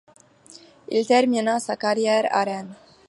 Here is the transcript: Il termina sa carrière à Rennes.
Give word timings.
Il 0.89 1.05
termina 1.05 1.59
sa 1.59 1.75
carrière 1.77 2.27
à 2.31 2.43
Rennes. 2.43 2.73